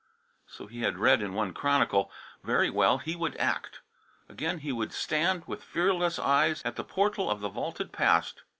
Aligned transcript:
So 0.47 0.65
he 0.65 0.81
had 0.81 0.97
read 0.97 1.21
in 1.21 1.35
one 1.35 1.53
chronicle. 1.53 2.11
Very 2.43 2.71
well, 2.71 2.97
he 2.97 3.15
would 3.15 3.37
act. 3.37 3.81
Again 4.27 4.57
he 4.57 4.71
would 4.71 4.93
stand, 4.93 5.43
with 5.45 5.63
fearless 5.63 6.17
eyes, 6.17 6.63
at 6.65 6.75
the 6.75 6.83
portal 6.83 7.29
of 7.29 7.39
the 7.39 7.49
vaulted 7.49 7.91
past. 7.91 8.41